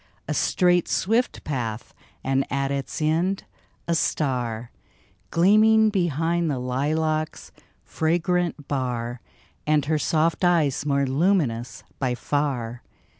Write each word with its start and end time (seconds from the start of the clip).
A 0.27 0.33
straight, 0.33 0.87
swift 0.87 1.43
path— 1.43 1.93
and 2.23 2.51
at 2.51 2.71
its 2.71 3.03
end, 3.03 3.43
a 3.87 3.93
star 3.93 4.71
Gleaming 5.29 5.91
behind 5.91 6.49
the 6.49 6.57
lilac's 6.57 7.51
fragrant 7.83 8.67
bar, 8.67 9.21
And 9.67 9.85
her 9.85 9.99
soft 9.99 10.43
eyes, 10.43 10.87
more 10.87 11.05
luminous 11.05 11.83
by 11.99 12.15
far 12.15 12.81